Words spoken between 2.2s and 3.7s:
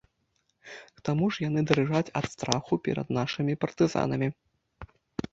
ад страху перад нашымі